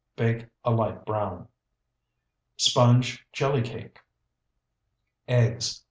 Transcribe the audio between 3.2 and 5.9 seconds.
JELLY CAKE Eggs, 5.